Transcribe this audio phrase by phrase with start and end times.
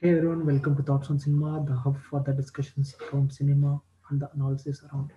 [0.00, 4.20] Hey everyone, welcome to Thoughts on Cinema, the hub for the discussions around cinema and
[4.20, 5.16] the analysis around it.